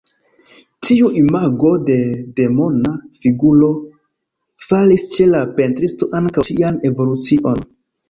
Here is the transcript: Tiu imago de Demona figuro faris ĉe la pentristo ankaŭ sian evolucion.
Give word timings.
Tiu 0.87 1.11
imago 1.19 1.73
de 1.89 1.97
Demona 2.39 2.95
figuro 3.21 3.71
faris 4.67 5.07
ĉe 5.15 5.31
la 5.37 5.47
pentristo 5.63 6.13
ankaŭ 6.25 6.51
sian 6.53 6.85
evolucion. 6.93 7.67